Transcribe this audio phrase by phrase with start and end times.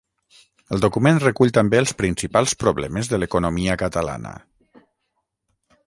[0.75, 4.37] El document recull també els principals problemes de l’economia catalana.